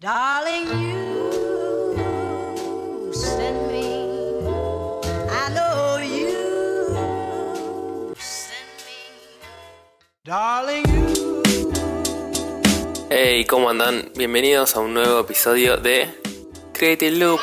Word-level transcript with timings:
Darling, 0.00 0.64
you 0.66 1.30
send 3.12 3.68
me. 3.70 4.08
I 5.28 5.52
you 6.02 8.14
send 8.16 8.80
me. 8.86 8.96
Darling, 10.24 10.88
you. 10.88 11.42
Hey, 13.10 13.44
¿cómo 13.44 13.68
andan? 13.68 14.10
Bienvenidos 14.16 14.74
a 14.74 14.80
un 14.80 14.94
nuevo 14.94 15.20
episodio 15.20 15.76
de 15.76 16.08
Creative 16.72 17.18
Loop. 17.18 17.40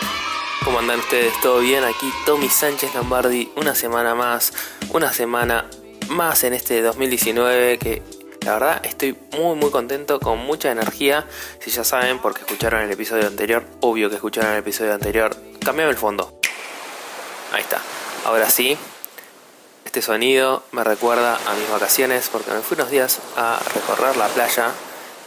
¿Cómo 0.66 0.80
andan 0.80 1.00
ustedes? 1.00 1.40
¿Todo 1.44 1.60
bien? 1.60 1.84
Aquí 1.84 2.12
Tommy 2.26 2.50
Sánchez 2.50 2.96
Lombardi, 2.96 3.52
una 3.56 3.76
semana 3.76 4.16
más, 4.16 4.52
una 4.94 5.14
semana 5.14 5.70
más 6.10 6.44
en 6.44 6.56
este 6.56 6.82
2019 6.82 7.78
que 7.78 8.02
la 8.48 8.54
verdad 8.54 8.86
estoy 8.86 9.14
muy 9.38 9.58
muy 9.58 9.70
contento, 9.72 10.22
con 10.22 10.40
mucha 10.40 10.72
energía. 10.72 11.26
Si 11.60 11.70
ya 11.70 11.84
saben, 11.84 12.20
porque 12.20 12.40
escucharon 12.40 12.82
el 12.82 12.90
episodio 12.90 13.28
anterior, 13.28 13.66
obvio 13.82 14.10
que 14.10 14.16
escucharon 14.16 14.54
el 14.54 14.60
episodio 14.60 14.94
anterior, 14.94 15.36
cambiame 15.60 15.92
el 15.92 15.98
fondo. 15.98 16.40
Ahí 17.52 17.60
está. 17.60 17.82
Ahora 18.24 18.50
sí, 18.50 18.78
este 19.84 20.02
sonido 20.02 20.64
me 20.72 20.86
recuerda 20.86 21.38
a 21.46 21.56
mis 21.56 21.70
vacaciones 21.70 22.30
porque 22.32 22.52
me 22.52 22.62
fui 22.62 22.76
unos 22.76 22.90
días 22.90 23.20
a 23.36 23.60
recorrer 23.74 24.16
la 24.16 24.30
playa, 24.30 24.72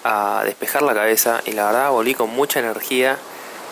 a 0.03 0.41
despejar 0.47 0.81
la 0.81 0.95
cabeza 0.95 1.43
y 1.45 1.53
la 1.53 1.67
verdad 1.67 1.91
volví 1.91 2.15
con 2.15 2.31
mucha 2.31 2.61
energía, 2.61 3.19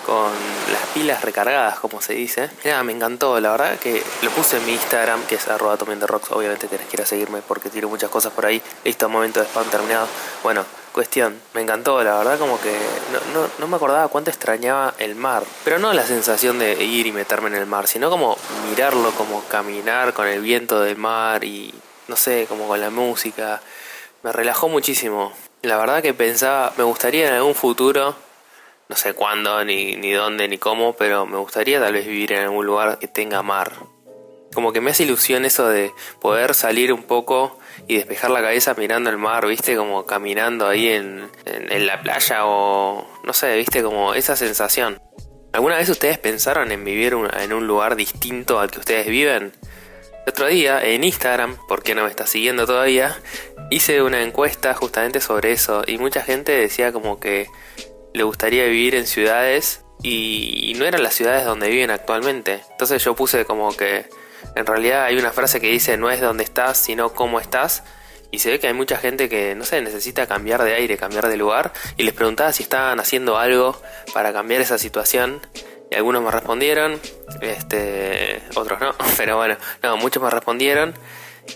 con 0.08 0.32
las 0.72 0.86
pilas 0.94 1.22
recargadas, 1.22 1.78
como 1.80 2.00
se 2.00 2.14
dice. 2.14 2.48
Mira, 2.64 2.82
me 2.82 2.92
encantó, 2.94 3.38
la 3.40 3.50
verdad 3.50 3.78
que 3.78 4.02
lo 4.22 4.30
puse 4.30 4.56
en 4.56 4.64
mi 4.64 4.72
Instagram, 4.72 5.22
que 5.26 5.34
es 5.34 5.46
arroba 5.48 5.76
rocks. 5.76 6.30
Obviamente 6.30 6.66
tenés 6.66 6.86
que 6.86 6.96
ir 6.96 7.02
a 7.02 7.06
seguirme 7.06 7.42
porque 7.46 7.68
tiro 7.68 7.90
muchas 7.90 8.08
cosas 8.08 8.32
por 8.32 8.46
ahí. 8.46 8.62
Listo, 8.84 9.06
momento 9.10 9.40
de 9.40 9.46
spam 9.46 9.66
terminado. 9.66 10.08
Bueno, 10.42 10.64
cuestión, 10.94 11.38
me 11.52 11.60
encantó, 11.60 12.02
la 12.02 12.16
verdad 12.16 12.38
como 12.38 12.58
que 12.58 12.74
no, 13.12 13.38
no, 13.38 13.50
no 13.58 13.66
me 13.66 13.76
acordaba 13.76 14.08
cuánto 14.08 14.30
extrañaba 14.30 14.94
el 14.96 15.14
mar. 15.14 15.42
Pero 15.62 15.78
no 15.78 15.92
la 15.92 16.06
sensación 16.06 16.58
de 16.58 16.82
ir 16.82 17.06
y 17.06 17.12
meterme 17.12 17.48
en 17.48 17.56
el 17.56 17.66
mar, 17.66 17.86
sino 17.86 18.08
como 18.08 18.38
mirarlo, 18.70 19.10
como 19.10 19.44
caminar 19.44 20.14
con 20.14 20.26
el 20.26 20.40
viento 20.40 20.80
del 20.80 20.96
mar 20.96 21.44
y 21.44 21.74
no 22.06 22.16
sé, 22.16 22.46
como 22.48 22.66
con 22.66 22.80
la 22.80 22.88
música. 22.88 23.60
Me 24.22 24.32
relajó 24.32 24.70
muchísimo. 24.70 25.34
La 25.60 25.76
verdad 25.76 26.00
que 26.00 26.14
pensaba, 26.14 26.72
me 26.78 26.84
gustaría 26.84 27.28
en 27.28 27.34
algún 27.34 27.54
futuro 27.54 28.14
no 28.88 28.96
sé 28.96 29.12
cuándo, 29.12 29.64
ni, 29.64 29.96
ni 29.96 30.12
dónde, 30.12 30.48
ni 30.48 30.58
cómo, 30.58 30.94
pero 30.94 31.26
me 31.26 31.36
gustaría 31.36 31.78
tal 31.78 31.92
vez 31.92 32.06
vivir 32.06 32.32
en 32.32 32.44
algún 32.44 32.66
lugar 32.66 32.98
que 32.98 33.08
tenga 33.08 33.42
mar. 33.42 33.72
Como 34.54 34.72
que 34.72 34.80
me 34.80 34.90
hace 34.90 35.02
ilusión 35.02 35.44
eso 35.44 35.68
de 35.68 35.92
poder 36.20 36.54
salir 36.54 36.92
un 36.92 37.02
poco 37.02 37.58
y 37.86 37.96
despejar 37.96 38.30
la 38.30 38.40
cabeza 38.40 38.74
mirando 38.74 39.10
el 39.10 39.18
mar, 39.18 39.46
viste, 39.46 39.76
como 39.76 40.06
caminando 40.06 40.66
ahí 40.66 40.88
en, 40.88 41.30
en, 41.44 41.86
la 41.86 42.00
playa 42.02 42.46
o 42.46 43.06
no 43.24 43.32
sé, 43.34 43.56
viste, 43.56 43.82
como 43.82 44.14
esa 44.14 44.36
sensación. 44.36 45.00
¿Alguna 45.52 45.76
vez 45.76 45.88
ustedes 45.88 46.18
pensaron 46.18 46.72
en 46.72 46.84
vivir 46.84 47.14
en 47.38 47.52
un 47.52 47.66
lugar 47.66 47.94
distinto 47.94 48.58
al 48.58 48.70
que 48.70 48.78
ustedes 48.78 49.06
viven? 49.06 49.52
El 50.26 50.30
otro 50.30 50.46
día 50.46 50.82
en 50.82 51.04
Instagram, 51.04 51.56
porque 51.68 51.94
no 51.94 52.04
me 52.04 52.10
está 52.10 52.26
siguiendo 52.26 52.66
todavía, 52.66 53.18
hice 53.70 54.02
una 54.02 54.22
encuesta 54.22 54.74
justamente 54.74 55.20
sobre 55.20 55.52
eso 55.52 55.82
y 55.86 55.98
mucha 55.98 56.22
gente 56.22 56.52
decía 56.52 56.92
como 56.92 57.20
que 57.20 57.48
le 58.14 58.22
gustaría 58.22 58.64
vivir 58.64 58.94
en 58.94 59.06
ciudades 59.06 59.82
y, 60.02 60.74
no 60.76 60.84
eran 60.84 61.02
las 61.02 61.14
ciudades 61.14 61.44
donde 61.44 61.68
viven 61.68 61.90
actualmente. 61.90 62.60
Entonces 62.70 63.02
yo 63.02 63.14
puse 63.14 63.44
como 63.44 63.76
que 63.76 64.08
en 64.54 64.66
realidad 64.66 65.04
hay 65.04 65.16
una 65.16 65.32
frase 65.32 65.60
que 65.60 65.68
dice 65.68 65.96
no 65.96 66.10
es 66.10 66.20
donde 66.20 66.44
estás, 66.44 66.78
sino 66.78 67.12
cómo 67.12 67.40
estás. 67.40 67.82
Y 68.30 68.40
se 68.40 68.50
ve 68.50 68.60
que 68.60 68.66
hay 68.66 68.74
mucha 68.74 68.98
gente 68.98 69.28
que, 69.28 69.54
no 69.54 69.64
sé, 69.64 69.80
necesita 69.80 70.26
cambiar 70.26 70.62
de 70.62 70.74
aire, 70.74 70.98
cambiar 70.98 71.28
de 71.28 71.36
lugar. 71.38 71.72
Y 71.96 72.02
les 72.02 72.12
preguntaba 72.12 72.52
si 72.52 72.62
estaban 72.62 73.00
haciendo 73.00 73.38
algo 73.38 73.80
para 74.12 74.34
cambiar 74.34 74.60
esa 74.60 74.76
situación. 74.76 75.40
Y 75.90 75.94
algunos 75.94 76.22
me 76.22 76.30
respondieron, 76.30 77.00
este, 77.40 78.42
otros 78.54 78.80
no, 78.80 78.94
pero 79.16 79.38
bueno, 79.38 79.56
no, 79.82 79.96
muchos 79.96 80.22
me 80.22 80.28
respondieron. 80.28 80.94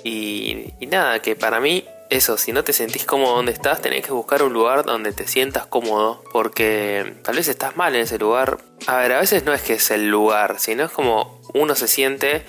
Y, 0.02 0.72
y 0.80 0.86
nada, 0.86 1.20
que 1.20 1.36
para 1.36 1.60
mí 1.60 1.86
eso, 2.12 2.36
si 2.36 2.52
no 2.52 2.62
te 2.62 2.72
sentís 2.72 3.06
cómodo 3.06 3.36
donde 3.36 3.52
estás, 3.52 3.80
tenés 3.80 4.04
que 4.04 4.12
buscar 4.12 4.42
un 4.42 4.52
lugar 4.52 4.84
donde 4.84 5.12
te 5.12 5.26
sientas 5.26 5.66
cómodo, 5.66 6.22
porque 6.32 7.16
tal 7.24 7.36
vez 7.36 7.48
estás 7.48 7.76
mal 7.76 7.94
en 7.94 8.02
ese 8.02 8.18
lugar. 8.18 8.58
A 8.86 8.98
ver, 8.98 9.12
a 9.12 9.20
veces 9.20 9.44
no 9.44 9.54
es 9.54 9.62
que 9.62 9.74
es 9.74 9.90
el 9.90 10.10
lugar, 10.10 10.60
sino 10.60 10.84
es 10.84 10.90
como 10.90 11.40
uno 11.54 11.74
se 11.74 11.88
siente 11.88 12.44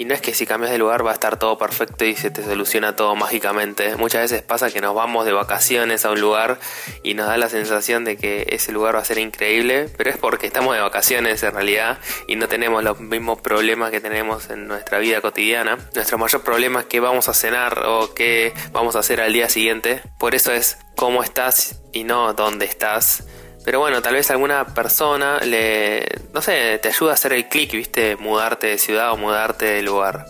y 0.00 0.06
no 0.06 0.14
es 0.14 0.22
que 0.22 0.32
si 0.32 0.46
cambias 0.46 0.72
de 0.72 0.78
lugar 0.78 1.04
va 1.04 1.10
a 1.10 1.12
estar 1.12 1.38
todo 1.38 1.58
perfecto 1.58 2.06
y 2.06 2.16
se 2.16 2.30
te 2.30 2.42
soluciona 2.42 2.96
todo 2.96 3.14
mágicamente. 3.16 3.96
Muchas 3.96 4.22
veces 4.22 4.40
pasa 4.40 4.70
que 4.70 4.80
nos 4.80 4.94
vamos 4.94 5.26
de 5.26 5.32
vacaciones 5.32 6.06
a 6.06 6.10
un 6.10 6.22
lugar 6.22 6.58
y 7.02 7.12
nos 7.12 7.26
da 7.26 7.36
la 7.36 7.50
sensación 7.50 8.06
de 8.06 8.16
que 8.16 8.46
ese 8.48 8.72
lugar 8.72 8.96
va 8.96 9.00
a 9.00 9.04
ser 9.04 9.18
increíble, 9.18 9.90
pero 9.98 10.08
es 10.08 10.16
porque 10.16 10.46
estamos 10.46 10.74
de 10.74 10.80
vacaciones 10.80 11.42
en 11.42 11.52
realidad 11.52 11.98
y 12.26 12.36
no 12.36 12.48
tenemos 12.48 12.82
los 12.82 12.98
mismos 12.98 13.42
problemas 13.42 13.90
que 13.90 14.00
tenemos 14.00 14.48
en 14.48 14.66
nuestra 14.68 15.00
vida 15.00 15.20
cotidiana. 15.20 15.76
Nuestro 15.94 16.16
mayor 16.16 16.40
problema 16.44 16.80
es 16.80 16.86
qué 16.86 16.98
vamos 17.00 17.28
a 17.28 17.34
cenar 17.34 17.84
o 17.86 18.14
qué 18.14 18.54
vamos 18.72 18.96
a 18.96 19.00
hacer 19.00 19.20
al 19.20 19.34
día 19.34 19.50
siguiente. 19.50 20.00
Por 20.18 20.34
eso 20.34 20.50
es 20.50 20.78
cómo 20.96 21.22
estás 21.22 21.82
y 21.92 22.04
no 22.04 22.32
dónde 22.32 22.64
estás. 22.64 23.24
Pero 23.64 23.78
bueno, 23.78 24.00
tal 24.02 24.14
vez 24.14 24.30
alguna 24.30 24.66
persona 24.66 25.38
le, 25.40 26.06
no 26.32 26.40
sé, 26.40 26.78
te 26.78 26.88
ayuda 26.88 27.10
a 27.10 27.14
hacer 27.14 27.32
el 27.32 27.48
clic, 27.48 27.72
viste, 27.72 28.16
mudarte 28.16 28.68
de 28.68 28.78
ciudad 28.78 29.12
o 29.12 29.16
mudarte 29.16 29.66
de 29.66 29.82
lugar. 29.82 30.26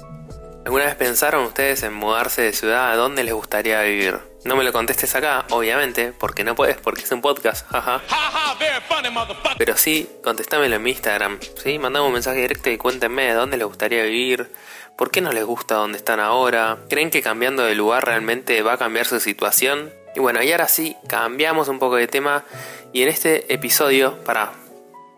¿Alguna 0.65 0.85
vez 0.85 0.95
pensaron 0.95 1.45
ustedes 1.45 1.83
en 1.85 1.95
mudarse 1.95 2.43
de 2.43 2.53
ciudad? 2.53 2.91
¿A 2.93 2.97
dónde 2.97 3.25
les 3.25 3.33
gustaría 3.33 3.81
vivir? 3.83 4.19
No 4.45 4.57
me 4.57 4.65
lo 4.65 4.73
contestes 4.73 5.15
acá, 5.15 5.45
obviamente, 5.51 6.13
porque 6.13 6.45
no 6.45 6.55
puedes, 6.55 6.77
porque 6.77 7.03
es 7.03 7.13
un 7.13 7.21
podcast, 7.21 7.67
jaja. 7.69 8.01
Pero 9.59 9.77
sí, 9.77 10.11
contestámelo 10.23 10.77
en 10.77 10.83
mi 10.83 10.91
Instagram, 10.91 11.39
¿sí? 11.63 11.79
Mandame 11.79 12.07
un 12.07 12.13
mensaje 12.13 12.41
directo 12.41 12.71
y 12.71 12.79
cuéntenme 12.79 13.25
de 13.25 13.35
dónde 13.35 13.57
les 13.57 13.67
gustaría 13.67 14.03
vivir, 14.05 14.51
por 14.97 15.11
qué 15.11 15.21
no 15.21 15.33
les 15.33 15.45
gusta 15.45 15.77
donde 15.77 15.99
están 15.99 16.21
ahora, 16.21 16.79
¿creen 16.89 17.11
que 17.11 17.23
cambiando 17.23 17.63
de 17.65 17.75
lugar 17.75 18.05
realmente 18.05 18.61
va 18.63 18.75
a 18.75 18.79
cambiar 18.79 19.07
su 19.07 19.19
situación? 19.21 19.93
Y 20.15 20.19
bueno, 20.19 20.43
y 20.43 20.51
ahora 20.51 20.67
sí, 20.67 20.97
cambiamos 21.07 21.69
un 21.69 21.79
poco 21.79 21.95
de 21.95 22.09
tema 22.09 22.43
y 22.93 23.03
en 23.03 23.09
este 23.09 23.53
episodio, 23.55 24.17
para 24.25 24.51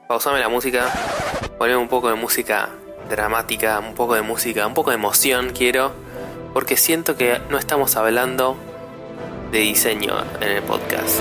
pausarme 0.06 0.38
la 0.38 0.50
música, 0.50 0.92
poner 1.58 1.78
un 1.78 1.88
poco 1.88 2.10
de 2.10 2.14
música 2.14 2.68
dramática, 3.08 3.78
un 3.78 3.94
poco 3.94 4.14
de 4.14 4.22
música, 4.22 4.66
un 4.66 4.74
poco 4.74 4.90
de 4.90 4.96
emoción 4.96 5.52
quiero, 5.56 5.92
porque 6.52 6.76
siento 6.76 7.16
que 7.16 7.40
no 7.48 7.56
estamos 7.56 7.96
hablando 7.96 8.56
de 9.50 9.60
diseño 9.60 10.12
en 10.42 10.48
el 10.48 10.62
podcast. 10.62 11.20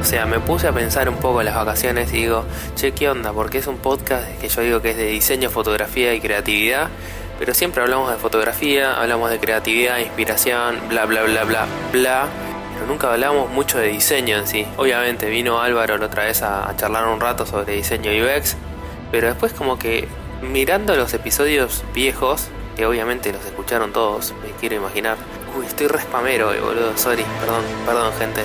O 0.00 0.04
sea, 0.04 0.24
me 0.24 0.40
puse 0.40 0.66
a 0.66 0.72
pensar 0.72 1.10
un 1.10 1.16
poco 1.16 1.40
en 1.40 1.46
las 1.46 1.56
vacaciones 1.56 2.10
y 2.14 2.22
digo, 2.22 2.46
che, 2.74 2.92
¿qué 2.92 3.10
onda? 3.10 3.34
Porque 3.34 3.58
es 3.58 3.66
un 3.66 3.76
podcast 3.76 4.26
que 4.40 4.48
yo 4.48 4.62
digo 4.62 4.80
que 4.80 4.92
es 4.92 4.96
de 4.96 5.08
diseño, 5.08 5.50
fotografía 5.50 6.14
y 6.14 6.20
creatividad 6.20 6.88
pero 7.38 7.54
siempre 7.54 7.82
hablamos 7.82 8.10
de 8.10 8.16
fotografía, 8.16 9.00
hablamos 9.00 9.30
de 9.30 9.38
creatividad, 9.38 9.98
inspiración, 9.98 10.80
bla 10.88 11.04
bla 11.06 11.22
bla 11.22 11.44
bla 11.44 11.66
bla, 11.92 12.28
pero 12.74 12.86
nunca 12.86 13.12
hablamos 13.12 13.50
mucho 13.50 13.78
de 13.78 13.88
diseño 13.88 14.36
en 14.36 14.46
sí. 14.46 14.66
Obviamente 14.76 15.30
vino 15.30 15.60
Álvaro 15.60 15.98
la 15.98 16.06
otra 16.06 16.24
vez 16.24 16.42
a, 16.42 16.74
charlar 16.76 17.06
un 17.06 17.20
rato 17.20 17.46
sobre 17.46 17.74
diseño 17.74 18.10
UX, 18.10 18.56
pero 19.12 19.28
después 19.28 19.52
como 19.52 19.78
que 19.78 20.08
mirando 20.42 20.96
los 20.96 21.14
episodios 21.14 21.84
viejos, 21.94 22.48
que 22.76 22.86
obviamente 22.86 23.32
los 23.32 23.44
escucharon 23.44 23.92
todos, 23.92 24.34
me 24.42 24.50
quiero 24.60 24.76
imaginar. 24.76 25.16
Uy, 25.56 25.66
estoy 25.66 25.86
respamero, 25.86 26.52
eh, 26.52 26.60
boludo, 26.60 26.96
sorry, 26.96 27.24
perdón, 27.40 27.64
perdón 27.86 28.12
gente. 28.18 28.42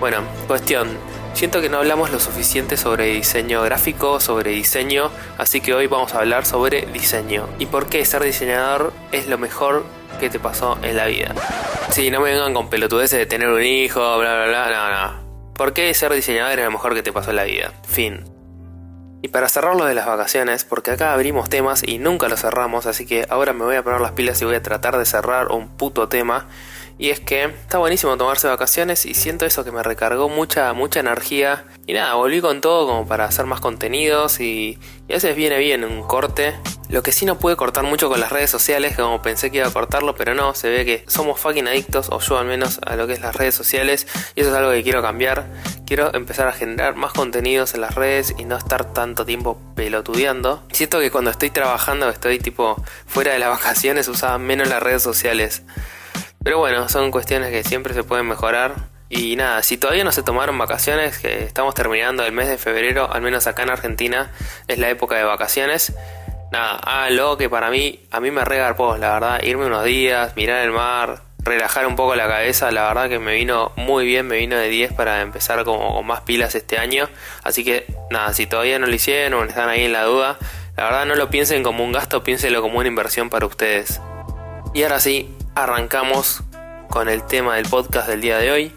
Bueno, 0.00 0.18
cuestión, 0.46 0.88
Siento 1.34 1.60
que 1.60 1.68
no 1.68 1.78
hablamos 1.78 2.12
lo 2.12 2.20
suficiente 2.20 2.76
sobre 2.76 3.06
diseño 3.06 3.60
gráfico, 3.62 4.20
sobre 4.20 4.52
diseño, 4.52 5.10
así 5.36 5.60
que 5.60 5.74
hoy 5.74 5.88
vamos 5.88 6.14
a 6.14 6.20
hablar 6.20 6.46
sobre 6.46 6.82
diseño 6.86 7.48
y 7.58 7.66
por 7.66 7.88
qué 7.88 8.04
ser 8.04 8.22
diseñador 8.22 8.92
es 9.10 9.26
lo 9.26 9.36
mejor 9.36 9.84
que 10.20 10.30
te 10.30 10.38
pasó 10.38 10.78
en 10.82 10.96
la 10.96 11.06
vida. 11.06 11.34
Sí, 11.90 12.08
no 12.12 12.20
me 12.20 12.30
vengan 12.30 12.54
con 12.54 12.70
pelotudeces 12.70 13.18
de 13.18 13.26
tener 13.26 13.48
un 13.48 13.64
hijo, 13.64 14.00
bla 14.18 14.32
bla 14.32 14.46
bla, 14.46 14.70
no, 14.70 14.90
no. 14.90 15.52
¿Por 15.54 15.72
qué 15.72 15.92
ser 15.92 16.12
diseñador 16.12 16.56
es 16.56 16.64
lo 16.64 16.70
mejor 16.70 16.94
que 16.94 17.02
te 17.02 17.12
pasó 17.12 17.30
en 17.30 17.36
la 17.36 17.44
vida? 17.44 17.72
Fin. 17.82 18.22
Y 19.20 19.28
para 19.28 19.48
cerrar 19.48 19.74
lo 19.74 19.86
de 19.86 19.94
las 19.94 20.06
vacaciones, 20.06 20.64
porque 20.64 20.92
acá 20.92 21.14
abrimos 21.14 21.50
temas 21.50 21.82
y 21.84 21.98
nunca 21.98 22.28
los 22.28 22.42
cerramos, 22.42 22.86
así 22.86 23.06
que 23.06 23.26
ahora 23.28 23.52
me 23.52 23.64
voy 23.64 23.74
a 23.74 23.82
poner 23.82 24.00
las 24.00 24.12
pilas 24.12 24.40
y 24.40 24.44
voy 24.44 24.54
a 24.54 24.62
tratar 24.62 24.98
de 24.98 25.04
cerrar 25.04 25.48
un 25.48 25.76
puto 25.76 26.08
tema 26.08 26.46
y 26.98 27.10
es 27.10 27.20
que 27.20 27.44
está 27.44 27.78
buenísimo 27.78 28.16
tomarse 28.16 28.46
vacaciones 28.46 29.04
y 29.06 29.14
siento 29.14 29.46
eso 29.46 29.64
que 29.64 29.72
me 29.72 29.82
recargó 29.82 30.28
mucha, 30.28 30.72
mucha 30.72 31.00
energía. 31.00 31.64
Y 31.86 31.92
nada, 31.92 32.14
volví 32.14 32.40
con 32.40 32.60
todo 32.60 32.86
como 32.86 33.06
para 33.06 33.24
hacer 33.24 33.46
más 33.46 33.60
contenidos 33.60 34.40
y, 34.40 34.78
y 35.08 35.12
a 35.12 35.16
veces 35.16 35.34
viene 35.36 35.58
bien 35.58 35.84
un 35.84 36.02
corte. 36.02 36.54
Lo 36.88 37.02
que 37.02 37.12
sí 37.12 37.26
no 37.26 37.38
pude 37.38 37.56
cortar 37.56 37.82
mucho 37.84 38.08
con 38.08 38.20
las 38.20 38.30
redes 38.30 38.50
sociales, 38.50 38.94
como 38.96 39.20
pensé 39.22 39.50
que 39.50 39.56
iba 39.58 39.66
a 39.66 39.72
cortarlo, 39.72 40.14
pero 40.14 40.34
no, 40.34 40.54
se 40.54 40.68
ve 40.68 40.84
que 40.84 41.04
somos 41.08 41.40
fucking 41.40 41.66
adictos, 41.66 42.08
o 42.10 42.20
yo 42.20 42.38
al 42.38 42.46
menos, 42.46 42.78
a 42.86 42.94
lo 42.94 43.06
que 43.06 43.14
es 43.14 43.20
las 43.20 43.34
redes 43.34 43.54
sociales, 43.54 44.06
y 44.36 44.42
eso 44.42 44.50
es 44.50 44.56
algo 44.56 44.70
que 44.70 44.82
quiero 44.82 45.02
cambiar. 45.02 45.46
Quiero 45.86 46.14
empezar 46.14 46.46
a 46.46 46.52
generar 46.52 46.94
más 46.94 47.12
contenidos 47.12 47.74
en 47.74 47.80
las 47.80 47.94
redes 47.94 48.34
y 48.38 48.44
no 48.44 48.56
estar 48.56 48.92
tanto 48.92 49.24
tiempo 49.24 49.58
pelotudeando. 49.74 50.62
Siento 50.72 51.00
que 51.00 51.10
cuando 51.10 51.30
estoy 51.30 51.50
trabajando, 51.50 52.08
estoy 52.08 52.38
tipo 52.38 52.76
fuera 53.06 53.32
de 53.32 53.38
las 53.38 53.48
vacaciones, 53.58 54.06
usaba 54.06 54.38
menos 54.38 54.68
las 54.68 54.82
redes 54.82 55.02
sociales. 55.02 55.62
Pero 56.44 56.58
bueno, 56.58 56.88
son 56.90 57.10
cuestiones 57.10 57.50
que 57.50 57.64
siempre 57.64 57.94
se 57.94 58.04
pueden 58.04 58.28
mejorar. 58.28 58.74
Y 59.08 59.36
nada, 59.36 59.62
si 59.62 59.78
todavía 59.78 60.04
no 60.04 60.12
se 60.12 60.22
tomaron 60.22 60.58
vacaciones, 60.58 61.18
que 61.18 61.44
estamos 61.44 61.74
terminando 61.74 62.24
el 62.24 62.32
mes 62.32 62.48
de 62.48 62.58
febrero, 62.58 63.10
al 63.12 63.22
menos 63.22 63.46
acá 63.46 63.62
en 63.62 63.70
Argentina, 63.70 64.30
es 64.68 64.78
la 64.78 64.90
época 64.90 65.16
de 65.16 65.24
vacaciones. 65.24 65.94
Nada, 66.52 66.76
háganlo 66.76 67.36
que 67.38 67.48
para 67.48 67.70
mí, 67.70 68.00
a 68.10 68.20
mí 68.20 68.30
me 68.30 68.44
regarpó, 68.44 68.96
la 68.96 69.14
verdad, 69.14 69.42
irme 69.42 69.66
unos 69.66 69.84
días, 69.84 70.36
mirar 70.36 70.64
el 70.64 70.70
mar, 70.70 71.22
relajar 71.38 71.86
un 71.86 71.96
poco 71.96 72.14
la 72.14 72.28
cabeza, 72.28 72.70
la 72.70 72.88
verdad 72.88 73.08
que 73.08 73.18
me 73.18 73.34
vino 73.34 73.72
muy 73.76 74.06
bien, 74.06 74.26
me 74.26 74.36
vino 74.36 74.56
de 74.56 74.68
10 74.68 74.92
para 74.92 75.20
empezar 75.22 75.64
como 75.64 75.94
con 75.94 76.06
más 76.06 76.22
pilas 76.22 76.54
este 76.54 76.78
año. 76.78 77.08
Así 77.42 77.64
que 77.64 77.86
nada, 78.10 78.32
si 78.34 78.46
todavía 78.46 78.78
no 78.78 78.86
lo 78.86 78.94
hicieron 78.94 79.48
están 79.48 79.68
ahí 79.68 79.84
en 79.84 79.92
la 79.92 80.04
duda, 80.04 80.38
la 80.76 80.84
verdad 80.84 81.06
no 81.06 81.14
lo 81.14 81.30
piensen 81.30 81.62
como 81.62 81.84
un 81.84 81.92
gasto, 81.92 82.22
piénsenlo 82.24 82.62
como 82.62 82.78
una 82.78 82.88
inversión 82.88 83.30
para 83.30 83.46
ustedes. 83.46 84.00
Y 84.74 84.82
ahora 84.82 85.00
sí, 85.00 85.34
arrancamos 85.54 86.42
con 86.88 87.08
el 87.08 87.22
tema 87.22 87.56
del 87.56 87.68
podcast 87.68 88.08
del 88.08 88.20
día 88.20 88.38
de 88.38 88.50
hoy, 88.50 88.72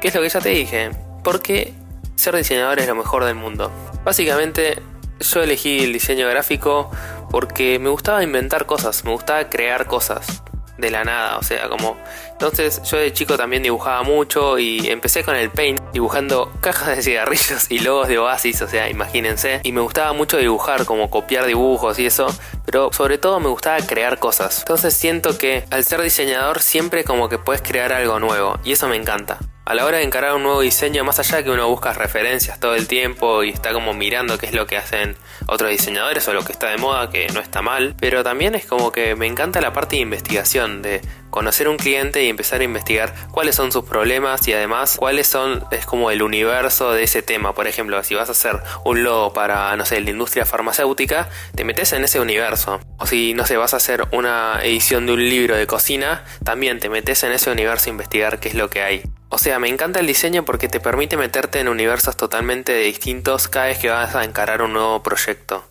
que 0.00 0.08
es 0.08 0.14
lo 0.14 0.20
que 0.20 0.28
ya 0.28 0.40
te 0.40 0.50
dije, 0.50 0.90
porque 1.24 1.74
ser 2.16 2.36
diseñador 2.36 2.78
es 2.78 2.86
lo 2.86 2.94
mejor 2.94 3.24
del 3.24 3.34
mundo. 3.34 3.70
Básicamente 4.04 4.80
yo 5.20 5.42
elegí 5.42 5.80
el 5.80 5.92
diseño 5.92 6.28
gráfico 6.28 6.90
porque 7.30 7.78
me 7.78 7.88
gustaba 7.88 8.22
inventar 8.22 8.66
cosas, 8.66 9.04
me 9.04 9.12
gustaba 9.12 9.48
crear 9.48 9.86
cosas 9.86 10.42
de 10.78 10.90
la 10.90 11.04
nada, 11.04 11.38
o 11.38 11.42
sea, 11.42 11.68
como... 11.68 11.96
Entonces 12.32 12.80
yo 12.84 12.98
de 12.98 13.12
chico 13.12 13.36
también 13.36 13.64
dibujaba 13.64 14.04
mucho 14.04 14.58
y 14.60 14.88
empecé 14.88 15.24
con 15.24 15.34
el 15.34 15.50
paint 15.50 15.80
dibujando 15.92 16.52
cajas 16.60 16.96
de 16.96 17.02
cigarrillos 17.02 17.66
y 17.68 17.80
logos 17.80 18.06
de 18.06 18.18
Oasis, 18.18 18.62
o 18.62 18.68
sea, 18.68 18.88
imagínense. 18.88 19.60
Y 19.64 19.72
me 19.72 19.80
gustaba 19.80 20.12
mucho 20.12 20.38
dibujar, 20.38 20.84
como 20.84 21.10
copiar 21.10 21.46
dibujos 21.46 21.98
y 21.98 22.06
eso, 22.06 22.28
pero 22.64 22.92
sobre 22.92 23.18
todo 23.18 23.40
me 23.40 23.48
gustaba 23.48 23.78
crear 23.84 24.18
cosas. 24.20 24.60
Entonces 24.60 24.94
siento 24.94 25.36
que 25.36 25.64
al 25.70 25.84
ser 25.84 26.00
diseñador 26.00 26.60
siempre 26.60 27.02
como 27.02 27.28
que 27.28 27.38
puedes 27.38 27.60
crear 27.60 27.92
algo 27.92 28.20
nuevo 28.20 28.56
y 28.62 28.72
eso 28.72 28.88
me 28.88 28.96
encanta 28.96 29.38
a 29.68 29.74
la 29.74 29.84
hora 29.84 29.98
de 29.98 30.04
encarar 30.04 30.34
un 30.34 30.44
nuevo 30.44 30.62
diseño, 30.62 31.04
más 31.04 31.18
allá 31.18 31.36
de 31.36 31.44
que 31.44 31.50
uno 31.50 31.68
busca 31.68 31.92
referencias 31.92 32.58
todo 32.58 32.74
el 32.74 32.88
tiempo 32.88 33.44
y 33.44 33.50
está 33.50 33.74
como 33.74 33.92
mirando 33.92 34.38
qué 34.38 34.46
es 34.46 34.54
lo 34.54 34.66
que 34.66 34.78
hacen 34.78 35.14
otros 35.46 35.68
diseñadores 35.68 36.26
o 36.26 36.32
lo 36.32 36.42
que 36.42 36.52
está 36.52 36.70
de 36.70 36.78
moda, 36.78 37.10
que 37.10 37.26
no 37.34 37.40
está 37.40 37.60
mal, 37.60 37.94
pero 38.00 38.24
también 38.24 38.54
es 38.54 38.64
como 38.64 38.92
que 38.92 39.14
me 39.14 39.26
encanta 39.26 39.60
la 39.60 39.74
parte 39.74 39.96
de 39.96 40.02
investigación, 40.02 40.80
de 40.80 41.02
conocer 41.28 41.68
un 41.68 41.76
cliente 41.76 42.24
y 42.24 42.30
empezar 42.30 42.62
a 42.62 42.64
investigar 42.64 43.12
cuáles 43.30 43.56
son 43.56 43.70
sus 43.70 43.84
problemas 43.84 44.48
y 44.48 44.54
además 44.54 44.96
cuáles 44.96 45.26
son, 45.26 45.62
es 45.70 45.84
como 45.84 46.10
el 46.10 46.22
universo 46.22 46.92
de 46.92 47.02
ese 47.02 47.20
tema. 47.20 47.54
Por 47.54 47.66
ejemplo, 47.66 48.02
si 48.02 48.14
vas 48.14 48.30
a 48.30 48.32
hacer 48.32 48.58
un 48.86 49.04
logo 49.04 49.34
para, 49.34 49.76
no 49.76 49.84
sé, 49.84 50.00
la 50.00 50.08
industria 50.08 50.46
farmacéutica, 50.46 51.28
te 51.54 51.64
metes 51.64 51.92
en 51.92 52.04
ese 52.04 52.20
universo. 52.20 52.80
O 52.96 53.06
si, 53.06 53.34
no 53.34 53.44
sé, 53.44 53.58
vas 53.58 53.74
a 53.74 53.76
hacer 53.76 54.08
una 54.12 54.60
edición 54.62 55.04
de 55.04 55.12
un 55.12 55.28
libro 55.28 55.56
de 55.56 55.66
cocina, 55.66 56.24
también 56.42 56.80
te 56.80 56.88
metes 56.88 57.22
en 57.22 57.32
ese 57.32 57.50
universo 57.50 57.90
a 57.90 57.92
investigar 57.92 58.40
qué 58.40 58.48
es 58.48 58.54
lo 58.54 58.70
que 58.70 58.82
hay. 58.82 59.02
O 59.30 59.36
sea, 59.36 59.58
me 59.58 59.68
encanta 59.68 60.00
el 60.00 60.06
diseño 60.06 60.44
porque 60.44 60.68
te 60.68 60.80
permite 60.80 61.18
meterte 61.18 61.60
en 61.60 61.68
universos 61.68 62.16
totalmente 62.16 62.74
distintos 62.78 63.48
cada 63.48 63.66
vez 63.66 63.78
que 63.78 63.90
vas 63.90 64.14
a 64.14 64.24
encarar 64.24 64.62
un 64.62 64.72
nuevo 64.72 65.02
proyecto. 65.02 65.64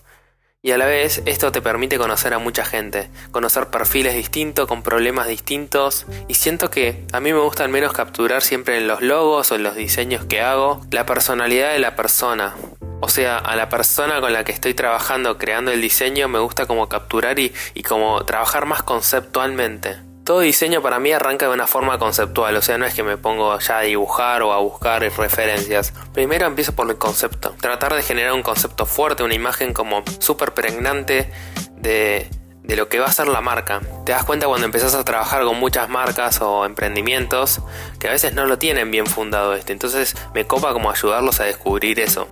Y 0.61 0.71
a 0.71 0.77
la 0.77 0.85
vez 0.85 1.23
esto 1.25 1.51
te 1.51 1.61
permite 1.61 1.97
conocer 1.97 2.33
a 2.33 2.39
mucha 2.39 2.65
gente, 2.65 3.09
conocer 3.31 3.67
perfiles 3.67 4.15
distintos, 4.15 4.67
con 4.67 4.83
problemas 4.83 5.27
distintos, 5.27 6.05
y 6.27 6.35
siento 6.35 6.69
que 6.69 7.05
a 7.13 7.19
mí 7.19 7.33
me 7.33 7.39
gusta 7.39 7.63
al 7.63 7.69
menos 7.69 7.93
capturar 7.93 8.41
siempre 8.43 8.77
en 8.77 8.87
los 8.87 9.01
logos 9.01 9.51
o 9.51 9.55
en 9.55 9.63
los 9.63 9.75
diseños 9.75 10.25
que 10.25 10.41
hago 10.41 10.81
la 10.91 11.05
personalidad 11.05 11.71
de 11.71 11.79
la 11.79 11.95
persona. 11.95 12.55
O 12.99 13.09
sea, 13.09 13.37
a 13.37 13.55
la 13.55 13.69
persona 13.69 14.19
con 14.19 14.33
la 14.33 14.43
que 14.43 14.51
estoy 14.51 14.73
trabajando 14.73 15.37
creando 15.37 15.71
el 15.71 15.81
diseño 15.81 16.27
me 16.27 16.39
gusta 16.39 16.65
como 16.65 16.89
capturar 16.89 17.39
y, 17.39 17.53
y 17.73 17.83
como 17.83 18.23
trabajar 18.25 18.65
más 18.65 18.83
conceptualmente. 18.83 20.06
Todo 20.27 20.41
diseño 20.41 20.81
para 20.81 20.99
mí 20.99 21.13
arranca 21.13 21.47
de 21.47 21.53
una 21.53 21.67
forma 21.67 21.97
conceptual, 21.97 22.53
o 22.57 22.61
sea, 22.61 22.77
no 22.77 22.85
es 22.85 22.93
que 22.93 23.01
me 23.01 23.15
pongo 23.15 23.57
ya 23.59 23.77
a 23.77 23.81
dibujar 23.83 24.41
o 24.41 24.51
a 24.51 24.57
buscar 24.57 25.01
referencias. 25.01 25.93
Primero 26.13 26.45
empiezo 26.45 26.75
por 26.75 26.89
el 26.89 26.97
concepto, 26.97 27.55
tratar 27.61 27.95
de 27.95 28.03
generar 28.03 28.33
un 28.33 28.43
concepto 28.43 28.85
fuerte, 28.85 29.23
una 29.23 29.35
imagen 29.35 29.71
como 29.71 30.03
súper 30.19 30.53
pregnante 30.53 31.31
de, 31.77 32.29
de 32.61 32.75
lo 32.75 32.89
que 32.89 32.99
va 32.99 33.05
a 33.05 33.11
ser 33.13 33.29
la 33.29 33.39
marca. 33.39 33.79
Te 34.05 34.11
das 34.11 34.25
cuenta 34.25 34.47
cuando 34.47 34.65
empezás 34.65 34.95
a 34.95 35.05
trabajar 35.05 35.45
con 35.45 35.57
muchas 35.61 35.87
marcas 35.87 36.41
o 36.41 36.65
emprendimientos 36.65 37.61
que 37.97 38.09
a 38.09 38.11
veces 38.11 38.33
no 38.33 38.45
lo 38.47 38.57
tienen 38.57 38.91
bien 38.91 39.05
fundado 39.05 39.53
este, 39.53 39.71
entonces 39.71 40.13
me 40.33 40.45
copa 40.45 40.73
como 40.73 40.91
ayudarlos 40.91 41.39
a 41.39 41.45
descubrir 41.45 42.01
eso. 42.01 42.27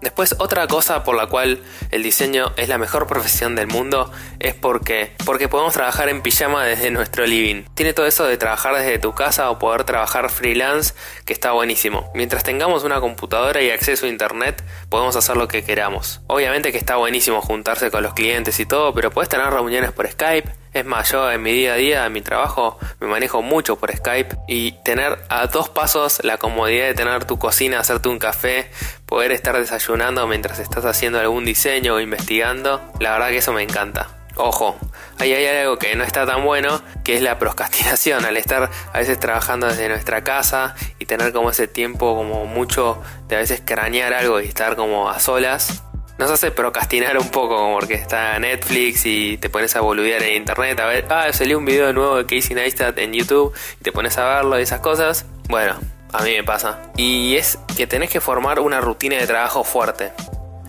Después 0.00 0.34
otra 0.38 0.66
cosa 0.66 1.04
por 1.04 1.16
la 1.16 1.26
cual 1.26 1.62
el 1.90 2.02
diseño 2.02 2.52
es 2.56 2.68
la 2.68 2.78
mejor 2.78 3.06
profesión 3.06 3.54
del 3.54 3.66
mundo 3.66 4.10
es 4.38 4.54
porque 4.54 5.12
porque 5.26 5.48
podemos 5.48 5.74
trabajar 5.74 6.08
en 6.08 6.22
pijama 6.22 6.64
desde 6.64 6.90
nuestro 6.90 7.26
living. 7.26 7.64
Tiene 7.74 7.92
todo 7.92 8.06
eso 8.06 8.24
de 8.24 8.36
trabajar 8.36 8.74
desde 8.76 8.98
tu 8.98 9.14
casa 9.14 9.50
o 9.50 9.58
poder 9.58 9.84
trabajar 9.84 10.30
freelance 10.30 10.94
que 11.24 11.32
está 11.32 11.52
buenísimo. 11.52 12.10
Mientras 12.14 12.42
tengamos 12.42 12.84
una 12.84 13.00
computadora 13.00 13.62
y 13.62 13.70
acceso 13.70 14.06
a 14.06 14.08
internet, 14.08 14.64
podemos 14.88 15.16
hacer 15.16 15.36
lo 15.36 15.48
que 15.48 15.64
queramos. 15.64 16.20
Obviamente 16.26 16.72
que 16.72 16.78
está 16.78 16.96
buenísimo 16.96 17.40
juntarse 17.42 17.90
con 17.90 18.02
los 18.02 18.14
clientes 18.14 18.58
y 18.60 18.66
todo, 18.66 18.94
pero 18.94 19.10
puedes 19.10 19.28
tener 19.28 19.50
reuniones 19.50 19.92
por 19.92 20.08
Skype, 20.08 20.50
es 20.72 20.84
más, 20.84 21.10
yo 21.10 21.30
en 21.30 21.42
mi 21.42 21.52
día 21.52 21.72
a 21.72 21.76
día, 21.76 22.06
en 22.06 22.12
mi 22.12 22.20
trabajo, 22.20 22.78
me 23.00 23.08
manejo 23.08 23.42
mucho 23.42 23.76
por 23.76 23.94
Skype 23.94 24.36
y 24.46 24.72
tener 24.84 25.18
a 25.28 25.46
dos 25.46 25.68
pasos 25.68 26.20
la 26.22 26.38
comodidad 26.38 26.86
de 26.86 26.94
tener 26.94 27.24
tu 27.24 27.38
cocina, 27.38 27.80
hacerte 27.80 28.08
un 28.08 28.18
café, 28.18 28.70
poder 29.06 29.32
estar 29.32 29.58
desayunando 29.58 30.26
mientras 30.26 30.58
estás 30.58 30.84
haciendo 30.84 31.18
algún 31.18 31.44
diseño 31.44 31.94
o 31.94 32.00
investigando, 32.00 32.80
la 33.00 33.12
verdad 33.12 33.30
que 33.30 33.38
eso 33.38 33.52
me 33.52 33.62
encanta. 33.62 34.08
Ojo, 34.36 34.78
ahí 35.18 35.34
hay 35.34 35.44
algo 35.58 35.76
que 35.76 35.94
no 35.96 36.04
está 36.04 36.24
tan 36.24 36.44
bueno, 36.44 36.80
que 37.02 37.16
es 37.16 37.22
la 37.22 37.38
procrastinación, 37.38 38.24
al 38.24 38.36
estar 38.36 38.70
a 38.92 38.98
veces 38.98 39.18
trabajando 39.18 39.66
desde 39.66 39.88
nuestra 39.88 40.22
casa 40.22 40.76
y 41.00 41.06
tener 41.06 41.32
como 41.32 41.50
ese 41.50 41.66
tiempo 41.66 42.16
como 42.16 42.46
mucho 42.46 43.02
de 43.26 43.36
a 43.36 43.38
veces 43.40 43.60
cranear 43.64 44.14
algo 44.14 44.40
y 44.40 44.46
estar 44.46 44.76
como 44.76 45.10
a 45.10 45.18
solas, 45.18 45.82
nos 46.20 46.30
hace 46.30 46.50
procrastinar 46.50 47.16
un 47.16 47.30
poco, 47.30 47.72
porque 47.72 47.94
está 47.94 48.38
Netflix 48.38 49.06
y 49.06 49.38
te 49.38 49.48
pones 49.48 49.74
a 49.74 49.80
boludear 49.80 50.22
en 50.22 50.36
internet 50.36 50.78
a 50.78 50.84
ver, 50.84 51.06
ah, 51.08 51.32
salió 51.32 51.56
un 51.56 51.64
video 51.64 51.94
nuevo 51.94 52.16
de 52.16 52.26
Casey 52.26 52.54
Neistat 52.54 52.98
en 52.98 53.14
YouTube 53.14 53.54
y 53.80 53.82
te 53.82 53.90
pones 53.90 54.18
a 54.18 54.28
verlo 54.28 54.58
y 54.58 54.62
esas 54.62 54.80
cosas. 54.80 55.24
Bueno, 55.48 55.76
a 56.12 56.22
mí 56.22 56.32
me 56.32 56.44
pasa. 56.44 56.82
Y 56.98 57.36
es 57.36 57.58
que 57.74 57.86
tenés 57.86 58.10
que 58.10 58.20
formar 58.20 58.60
una 58.60 58.82
rutina 58.82 59.16
de 59.16 59.26
trabajo 59.26 59.64
fuerte 59.64 60.12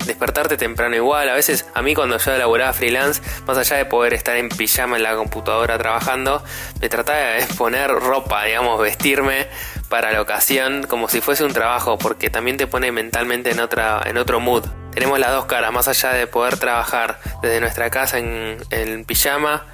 despertarte 0.05 0.57
temprano 0.57 0.95
igual. 0.95 1.29
A 1.29 1.33
veces 1.33 1.65
a 1.73 1.81
mí 1.81 1.93
cuando 1.93 2.17
yo 2.17 2.33
elaboraba 2.33 2.73
freelance, 2.73 3.21
más 3.45 3.57
allá 3.57 3.75
de 3.75 3.85
poder 3.85 4.13
estar 4.13 4.35
en 4.37 4.49
pijama 4.49 4.97
en 4.97 5.03
la 5.03 5.15
computadora 5.15 5.77
trabajando, 5.77 6.43
me 6.79 6.89
trataba 6.89 7.19
de 7.19 7.45
poner 7.57 7.91
ropa, 7.91 8.45
digamos, 8.45 8.81
vestirme 8.81 9.47
para 9.89 10.11
la 10.11 10.21
ocasión 10.21 10.87
como 10.87 11.07
si 11.07 11.21
fuese 11.21 11.43
un 11.43 11.53
trabajo, 11.53 11.97
porque 11.97 12.29
también 12.29 12.57
te 12.57 12.65
pone 12.65 12.91
mentalmente 12.91 13.51
en, 13.51 13.59
otra, 13.59 14.01
en 14.05 14.17
otro 14.17 14.39
mood. 14.39 14.65
Tenemos 14.91 15.19
las 15.19 15.31
dos 15.31 15.45
caras, 15.45 15.71
más 15.71 15.87
allá 15.87 16.13
de 16.13 16.27
poder 16.27 16.57
trabajar 16.57 17.19
desde 17.41 17.59
nuestra 17.61 17.89
casa 17.89 18.19
en, 18.19 18.57
en 18.69 19.05
pijama 19.05 19.65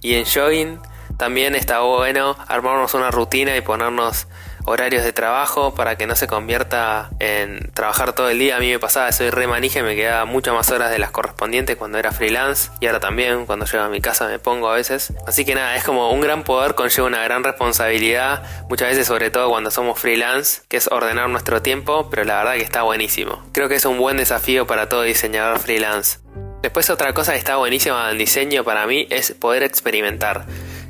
y 0.00 0.14
en 0.14 0.24
jogging, 0.24 0.80
también 1.16 1.54
está 1.54 1.80
bueno 1.80 2.36
armarnos 2.46 2.94
una 2.94 3.10
rutina 3.10 3.56
y 3.56 3.62
ponernos 3.62 4.26
horarios 4.66 5.04
de 5.04 5.12
trabajo 5.12 5.74
para 5.74 5.96
que 5.96 6.06
no 6.06 6.16
se 6.16 6.26
convierta 6.26 7.10
en 7.20 7.70
trabajar 7.72 8.12
todo 8.12 8.28
el 8.28 8.38
día. 8.38 8.56
A 8.56 8.60
mí 8.60 8.70
me 8.70 8.78
pasaba, 8.78 9.10
soy 9.12 9.30
re 9.30 9.46
manija 9.46 9.80
y 9.80 9.82
me 9.82 9.96
quedaba 9.96 10.24
muchas 10.24 10.54
más 10.54 10.70
horas 10.70 10.90
de 10.90 10.98
las 10.98 11.12
correspondientes 11.12 11.76
cuando 11.76 11.98
era 11.98 12.12
freelance 12.12 12.70
y 12.80 12.86
ahora 12.86 13.00
también 13.00 13.46
cuando 13.46 13.64
llego 13.64 13.84
a 13.84 13.88
mi 13.88 14.00
casa 14.00 14.26
me 14.26 14.38
pongo 14.38 14.68
a 14.68 14.74
veces. 14.74 15.12
Así 15.26 15.44
que 15.44 15.54
nada, 15.54 15.76
es 15.76 15.84
como 15.84 16.10
un 16.10 16.20
gran 16.20 16.42
poder 16.42 16.74
conlleva 16.74 17.06
una 17.06 17.22
gran 17.22 17.44
responsabilidad, 17.44 18.42
muchas 18.68 18.88
veces 18.88 19.06
sobre 19.06 19.30
todo 19.30 19.48
cuando 19.48 19.70
somos 19.70 19.98
freelance, 19.98 20.62
que 20.68 20.76
es 20.76 20.88
ordenar 20.88 21.28
nuestro 21.28 21.62
tiempo, 21.62 22.10
pero 22.10 22.24
la 22.24 22.38
verdad 22.38 22.54
que 22.54 22.62
está 22.62 22.82
buenísimo. 22.82 23.42
Creo 23.52 23.68
que 23.68 23.76
es 23.76 23.84
un 23.84 23.98
buen 23.98 24.16
desafío 24.16 24.66
para 24.66 24.88
todo 24.88 25.02
diseñador 25.02 25.60
freelance. 25.60 26.18
Después 26.62 26.90
otra 26.90 27.14
cosa 27.14 27.32
que 27.32 27.38
está 27.38 27.56
buenísima 27.56 28.10
en 28.10 28.18
diseño 28.18 28.64
para 28.64 28.86
mí 28.86 29.06
es 29.10 29.32
poder 29.32 29.62
experimentar. 29.62 30.46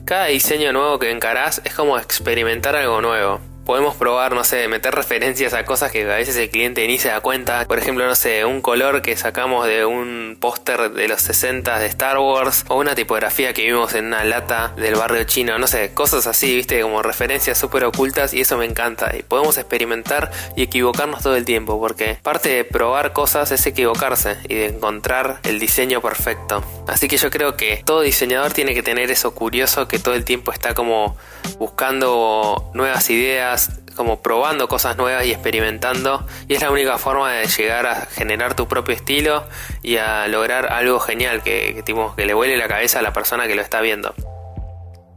Cada 0.07 0.27
diseño 0.27 0.73
nuevo 0.73 0.99
que 0.99 1.11
encarás 1.11 1.61
es 1.65 1.75
como 1.75 1.99
experimentar 1.99 2.77
algo 2.77 3.03
nuevo 3.03 3.41
podemos 3.67 3.97
probar, 3.97 4.33
no 4.33 4.45
sé, 4.45 4.69
meter 4.69 4.95
referencias 4.95 5.53
a 5.53 5.65
cosas 5.65 5.91
que 5.91 6.05
a 6.05 6.17
veces 6.17 6.37
el 6.37 6.49
cliente 6.49 6.87
ni 6.87 6.99
se 6.99 7.09
da 7.09 7.21
cuenta. 7.21 7.67
Por 7.67 7.79
ejemplo, 7.79 8.07
no 8.07 8.15
sé, 8.15 8.45
un 8.45 8.63
color 8.63 9.03
que 9.03 9.17
sacamos 9.17 9.67
de 9.67 9.85
un 9.85 10.39
póster 10.41 10.93
de 10.93 11.09
los 11.09 11.21
60 11.21 11.79
de 11.81 11.87
Star 11.87 12.19
Wars 12.19 12.65
o 12.69 12.77
una 12.77 12.95
tipografía 12.95 13.53
que 13.53 13.67
vimos 13.67 13.95
en 13.95 14.07
una 14.07 14.25
lata 14.25 14.73
del 14.77 14.95
barrio 14.95 15.25
chino, 15.25 15.59
no 15.59 15.67
sé, 15.67 15.93
cosas 15.93 16.29
así, 16.29 16.55
viste, 16.55 16.81
como 16.81 17.03
referencias 17.03 17.59
súper 17.59 17.85
ocultas 17.85 18.33
y 18.33 18.41
eso 18.41 18.57
me 18.57 18.65
encanta. 18.65 19.15
Y 19.17 19.25
podemos 19.25 19.59
experimentar 19.59 20.31
y 20.55 20.63
equivocarnos 20.63 21.23
todo 21.23 21.35
el 21.35 21.45
tiempo 21.45 21.79
porque 21.81 22.19
parte 22.23 22.51
de 22.51 22.65
probar 22.65 23.13
cosas 23.13 23.51
es 23.51 23.67
equivocarse 23.67 24.37
y 24.49 24.55
de 24.55 24.67
encontrar 24.67 25.41
el 25.43 25.59
diseño 25.59 26.01
perfecto. 26.01 26.63
Así 26.87 27.09
que 27.09 27.17
yo 27.17 27.31
creo 27.31 27.57
que 27.57 27.83
todo 27.85 28.03
diseñador 28.03 28.53
tiene 28.53 28.75
que 28.75 28.85
tener 28.85 29.11
eso 29.11 29.35
curioso 29.35 29.89
que 29.89 29.99
todo 29.99 30.15
el 30.15 30.25
tiempo 30.25 30.53
está 30.53 30.75
como 30.75 31.17
buscando 31.59 32.71
nuevas 32.75 33.11
ideas 33.11 33.56
como 33.97 34.23
probando 34.23 34.69
cosas 34.69 34.97
nuevas 34.97 35.27
y 35.27 35.33
experimentando 35.33 36.25
y 36.47 36.55
es 36.55 36.63
la 36.63 36.71
única 36.71 36.99
forma 36.99 37.33
de 37.33 37.47
llegar 37.47 37.87
a 37.87 38.07
generar 38.07 38.55
tu 38.55 38.69
propio 38.69 38.95
estilo 38.95 39.45
y 39.83 39.97
a 39.97 40.29
lograr 40.29 40.73
algo 40.73 41.01
genial 41.01 41.43
que, 41.43 41.83
que, 41.85 41.95
que 42.17 42.27
le 42.27 42.35
huele 42.35 42.57
la 42.57 42.69
cabeza 42.69 43.01
a 43.01 43.03
la 43.03 43.13
persona 43.13 43.47
que 43.49 43.55
lo 43.55 43.63
está 43.63 43.81
viendo. 43.81 44.15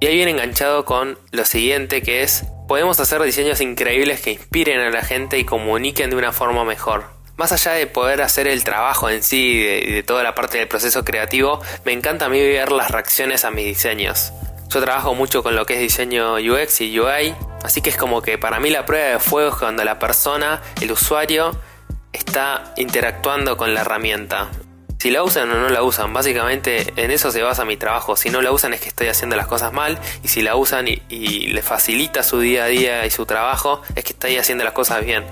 Y 0.02 0.08
ahí 0.08 0.16
viene 0.16 0.32
enganchado 0.32 0.86
con 0.86 1.20
lo 1.32 1.44
siguiente 1.44 2.02
que 2.02 2.24
es, 2.24 2.46
podemos 2.70 3.00
hacer 3.02 3.22
diseños 3.22 3.60
increíbles 3.60 4.22
que 4.22 4.32
inspiren 4.32 4.80
a 4.80 4.90
la 4.90 5.04
gente 5.04 5.38
y 5.38 5.44
comuniquen 5.44 6.10
de 6.10 6.16
una 6.16 6.32
forma 6.32 6.64
mejor. 6.64 7.04
Más 7.36 7.52
allá 7.52 7.74
de 7.74 7.88
poder 7.88 8.22
hacer 8.22 8.48
el 8.48 8.64
trabajo 8.64 9.10
en 9.10 9.24
sí 9.24 9.62
y 9.62 9.92
de, 9.92 10.04
toda 10.04 10.24
la 10.24 10.36
parte 10.36 10.58
del 10.58 10.68
proceso 10.70 11.04
creativo, 11.04 11.62
me 11.84 11.92
encanta 11.92 12.26
a 12.26 12.30
mí 12.30 12.40
ver 12.40 12.72
las 12.72 12.92
reacciones 12.92 13.44
a 13.44 13.52
mis 13.52 13.66
diseños. 13.66 14.32
Yo 14.70 14.82
trabajo 14.82 15.16
mucho 15.16 15.42
con 15.42 15.56
lo 15.56 15.66
que 15.66 15.74
es 15.74 15.80
diseño 15.80 16.36
UX 16.36 16.82
y 16.82 17.00
UI, 17.00 17.34
así 17.64 17.82
que 17.82 17.90
es 17.90 17.98
como 17.98 18.22
que 18.22 18.38
para 18.38 18.60
mí 18.60 18.70
la 18.70 18.86
prueba 18.86 19.14
de 19.14 19.20
fuego 19.20 19.50
es 19.50 19.56
cuando 19.56 19.84
la 19.84 19.98
persona, 19.98 20.62
el 20.80 20.92
usuario, 20.92 21.60
está 22.14 22.74
interactuando 22.78 23.58
con 23.58 23.74
la 23.74 23.82
herramienta. 23.82 24.50
Si 25.00 25.10
la 25.10 25.24
usan 25.24 25.50
o 25.50 25.56
no 25.56 25.70
la 25.70 25.82
usan, 25.82 26.14
básicamente 26.14 26.94
en 26.98 27.10
eso 27.10 27.32
se 27.32 27.42
basa 27.42 27.66
mi 27.66 27.78
trabajo. 27.78 28.16
Si 28.16 28.30
no 28.30 28.42
la 28.42 28.52
usan 28.52 28.74
es 28.74 28.82
que 28.82 28.90
estoy 28.90 29.08
haciendo 29.08 29.38
las 29.38 29.48
cosas 29.48 29.74
mal 29.74 29.98
y 30.24 30.28
si 30.28 30.44
la 30.44 30.56
usan 30.56 30.88
y, 30.88 31.48
le 31.48 31.62
facilita 31.64 32.22
su 32.22 32.40
día 32.40 32.66
a 32.66 32.68
día 32.68 33.06
y 33.08 33.10
su 33.10 33.26
trabajo 33.26 33.82
es 33.96 34.04
que 34.04 34.14
estoy 34.14 34.38
haciendo 34.38 34.66
las 34.66 34.74
cosas 34.74 35.04
bien. 35.04 35.26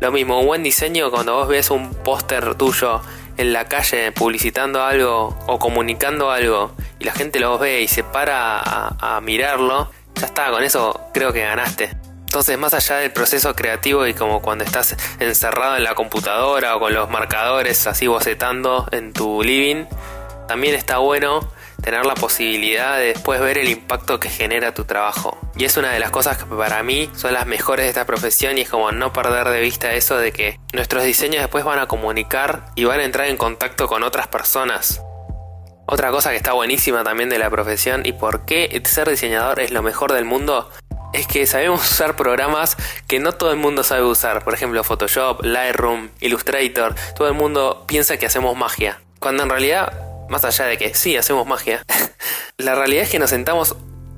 Lo 0.00 0.10
mismo, 0.10 0.40
un 0.40 0.46
buen 0.46 0.62
diseño 0.64 1.10
cuando 1.12 1.34
vos 1.34 1.48
ves 1.48 1.70
un 1.70 1.94
póster 1.94 2.54
tuyo 2.54 3.02
en 3.38 3.52
la 3.52 3.64
calle 3.66 4.12
publicitando 4.12 4.82
algo 4.82 5.38
o 5.46 5.58
comunicando 5.58 6.30
algo 6.30 6.72
y 6.98 7.04
la 7.04 7.12
gente 7.12 7.40
lo 7.40 7.58
ve 7.58 7.80
y 7.80 7.88
se 7.88 8.04
para 8.04 8.58
a, 8.58 9.16
a 9.16 9.20
mirarlo, 9.20 9.90
ya 10.14 10.26
está, 10.26 10.50
con 10.50 10.62
eso 10.62 11.08
creo 11.14 11.32
que 11.32 11.40
ganaste. 11.40 11.96
Entonces, 12.28 12.58
más 12.58 12.74
allá 12.74 12.96
del 12.96 13.10
proceso 13.10 13.54
creativo 13.56 14.06
y 14.06 14.12
como 14.12 14.42
cuando 14.42 14.62
estás 14.62 14.94
encerrado 15.18 15.78
en 15.78 15.84
la 15.84 15.94
computadora 15.94 16.76
o 16.76 16.80
con 16.80 16.92
los 16.92 17.08
marcadores 17.08 17.86
así 17.86 18.06
bocetando 18.06 18.86
en 18.92 19.14
tu 19.14 19.42
living, 19.42 19.86
también 20.46 20.74
está 20.74 20.98
bueno 20.98 21.48
tener 21.88 22.04
la 22.04 22.16
posibilidad 22.16 22.98
de 22.98 23.14
después 23.14 23.40
ver 23.40 23.56
el 23.56 23.70
impacto 23.70 24.20
que 24.20 24.28
genera 24.28 24.74
tu 24.74 24.84
trabajo. 24.84 25.38
Y 25.56 25.64
es 25.64 25.78
una 25.78 25.90
de 25.90 25.98
las 25.98 26.10
cosas 26.10 26.36
que 26.36 26.44
para 26.44 26.82
mí 26.82 27.10
son 27.14 27.32
las 27.32 27.46
mejores 27.46 27.86
de 27.86 27.88
esta 27.88 28.04
profesión 28.04 28.58
y 28.58 28.60
es 28.60 28.68
como 28.68 28.92
no 28.92 29.10
perder 29.14 29.48
de 29.48 29.62
vista 29.62 29.94
eso 29.94 30.18
de 30.18 30.30
que 30.30 30.60
nuestros 30.74 31.02
diseños 31.04 31.40
después 31.40 31.64
van 31.64 31.78
a 31.78 31.86
comunicar 31.86 32.66
y 32.74 32.84
van 32.84 33.00
a 33.00 33.04
entrar 33.04 33.28
en 33.28 33.38
contacto 33.38 33.88
con 33.88 34.02
otras 34.02 34.28
personas. 34.28 35.00
Otra 35.86 36.10
cosa 36.10 36.28
que 36.28 36.36
está 36.36 36.52
buenísima 36.52 37.04
también 37.04 37.30
de 37.30 37.38
la 37.38 37.48
profesión 37.48 38.04
y 38.04 38.12
por 38.12 38.44
qué 38.44 38.82
ser 38.84 39.08
diseñador 39.08 39.58
es 39.58 39.70
lo 39.70 39.82
mejor 39.82 40.12
del 40.12 40.26
mundo 40.26 40.70
es 41.14 41.26
que 41.26 41.46
sabemos 41.46 41.80
usar 41.90 42.16
programas 42.16 42.76
que 43.06 43.18
no 43.18 43.32
todo 43.32 43.50
el 43.50 43.56
mundo 43.56 43.82
sabe 43.82 44.02
usar. 44.02 44.44
Por 44.44 44.52
ejemplo, 44.52 44.84
Photoshop, 44.84 45.42
Lightroom, 45.42 46.10
Illustrator. 46.20 46.94
Todo 47.16 47.28
el 47.28 47.34
mundo 47.34 47.84
piensa 47.86 48.18
que 48.18 48.26
hacemos 48.26 48.54
magia. 48.58 49.00
Cuando 49.20 49.42
en 49.42 49.48
realidad, 49.48 50.07
más 50.28 50.44
allá 50.44 50.66
de 50.66 50.78
que 50.78 50.94
sí 50.94 51.16
hacemos 51.16 51.46
magia, 51.46 51.84
la 52.58 52.74
realidad 52.74 53.04
es 53.04 53.10
que 53.10 53.18
nos 53.18 53.30
sentamos 53.30 53.76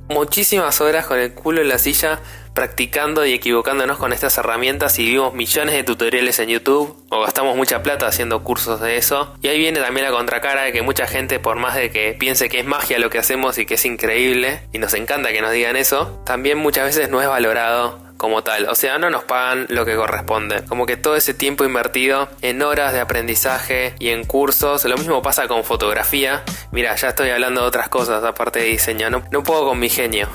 muchísimas 0.09 0.81
horas 0.81 1.05
con 1.05 1.19
el 1.19 1.33
culo 1.33 1.61
en 1.61 1.69
la 1.69 1.77
silla 1.77 2.19
practicando 2.53 3.25
y 3.25 3.33
equivocándonos 3.33 3.97
con 3.97 4.13
estas 4.13 4.37
herramientas 4.37 4.99
y 4.99 5.05
vimos 5.05 5.33
millones 5.33 5.73
de 5.73 5.83
tutoriales 5.83 6.37
en 6.39 6.49
YouTube 6.49 6.95
o 7.09 7.21
gastamos 7.21 7.55
mucha 7.55 7.81
plata 7.81 8.07
haciendo 8.07 8.43
cursos 8.43 8.81
de 8.81 8.97
eso. 8.97 9.33
Y 9.41 9.47
ahí 9.47 9.57
viene 9.57 9.79
también 9.79 10.05
la 10.05 10.11
contracara 10.11 10.63
de 10.63 10.73
que 10.73 10.81
mucha 10.81 11.07
gente, 11.07 11.39
por 11.39 11.57
más 11.57 11.75
de 11.75 11.91
que 11.91 12.13
piense 12.13 12.49
que 12.49 12.59
es 12.59 12.65
magia 12.65 12.99
lo 12.99 13.09
que 13.09 13.19
hacemos 13.19 13.57
y 13.57 13.65
que 13.65 13.75
es 13.75 13.85
increíble, 13.85 14.61
y 14.73 14.79
nos 14.79 14.93
encanta 14.93 15.31
que 15.31 15.41
nos 15.41 15.51
digan 15.51 15.75
eso, 15.75 16.21
también 16.25 16.57
muchas 16.57 16.85
veces 16.85 17.09
no 17.09 17.21
es 17.21 17.27
valorado 17.27 18.10
como 18.21 18.43
tal. 18.43 18.69
O 18.69 18.75
sea, 18.75 18.99
no 18.99 19.09
nos 19.09 19.23
pagan 19.23 19.65
lo 19.69 19.83
que 19.83 19.95
corresponde. 19.95 20.63
Como 20.65 20.85
que 20.85 20.95
todo 20.95 21.15
ese 21.15 21.33
tiempo 21.33 21.63
invertido 21.63 22.29
en 22.43 22.61
horas 22.61 22.93
de 22.93 22.99
aprendizaje 22.99 23.95
y 23.97 24.09
en 24.09 24.25
cursos, 24.25 24.85
lo 24.85 24.95
mismo 24.95 25.23
pasa 25.23 25.47
con 25.47 25.63
fotografía. 25.63 26.43
Mira, 26.71 26.95
ya 26.95 27.09
estoy 27.09 27.31
hablando 27.31 27.61
de 27.61 27.67
otras 27.67 27.89
cosas 27.89 28.23
aparte 28.23 28.59
de 28.59 28.65
diseño. 28.65 29.09
No, 29.09 29.23
no 29.31 29.41
puedo 29.41 29.65
con 29.65 29.79
mi 29.79 29.89
genio. 29.89 30.29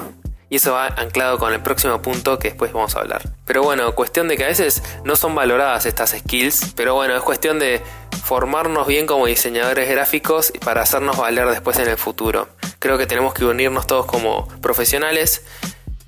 Y 0.50 0.56
eso 0.56 0.72
va 0.72 0.88
anclado 0.88 1.38
con 1.38 1.52
el 1.52 1.60
próximo 1.60 2.02
punto 2.02 2.40
que 2.40 2.48
después 2.48 2.72
vamos 2.72 2.96
a 2.96 3.00
hablar. 3.00 3.22
Pero 3.44 3.62
bueno, 3.62 3.94
cuestión 3.94 4.26
de 4.26 4.36
que 4.36 4.42
a 4.42 4.48
veces 4.48 4.82
no 5.04 5.14
son 5.14 5.36
valoradas 5.36 5.86
estas 5.86 6.10
skills, 6.10 6.72
pero 6.74 6.94
bueno, 6.94 7.14
es 7.14 7.22
cuestión 7.22 7.60
de 7.60 7.80
formarnos 8.24 8.88
bien 8.88 9.06
como 9.06 9.26
diseñadores 9.26 9.88
gráficos 9.88 10.52
para 10.64 10.82
hacernos 10.82 11.16
valer 11.18 11.46
después 11.50 11.78
en 11.78 11.86
el 11.86 11.98
futuro. 11.98 12.48
Creo 12.80 12.98
que 12.98 13.06
tenemos 13.06 13.32
que 13.32 13.44
unirnos 13.44 13.86
todos 13.86 14.06
como 14.06 14.48
profesionales 14.60 15.44